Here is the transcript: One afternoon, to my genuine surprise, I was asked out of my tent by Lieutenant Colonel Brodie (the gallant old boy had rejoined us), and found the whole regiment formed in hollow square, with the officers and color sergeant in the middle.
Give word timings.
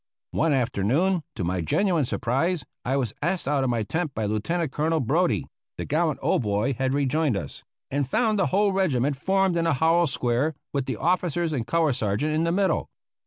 One 0.31 0.51
afternoon, 0.51 1.21
to 1.35 1.43
my 1.43 1.61
genuine 1.61 2.05
surprise, 2.05 2.65
I 2.83 2.97
was 2.97 3.13
asked 3.21 3.47
out 3.47 3.63
of 3.63 3.69
my 3.69 3.83
tent 3.83 4.15
by 4.15 4.25
Lieutenant 4.25 4.71
Colonel 4.71 4.99
Brodie 4.99 5.45
(the 5.77 5.85
gallant 5.85 6.17
old 6.23 6.41
boy 6.41 6.73
had 6.73 6.95
rejoined 6.95 7.37
us), 7.37 7.63
and 7.91 8.09
found 8.09 8.39
the 8.39 8.47
whole 8.47 8.71
regiment 8.71 9.15
formed 9.15 9.55
in 9.55 9.65
hollow 9.65 10.07
square, 10.07 10.55
with 10.73 10.87
the 10.87 10.97
officers 10.97 11.53
and 11.53 11.67
color 11.67 11.93
sergeant 11.93 12.33
in 12.33 12.45
the 12.45 12.51
middle. 12.51 12.89